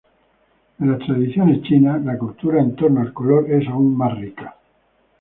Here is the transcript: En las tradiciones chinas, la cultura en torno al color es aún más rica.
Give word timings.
En 0.79 0.89
las 0.89 1.05
tradiciones 1.05 1.61
chinas, 1.61 2.03
la 2.03 2.17
cultura 2.17 2.59
en 2.59 2.75
torno 2.75 3.01
al 3.01 3.13
color 3.13 3.51
es 3.51 3.67
aún 3.67 3.95
más 3.95 4.17
rica. 4.17 4.55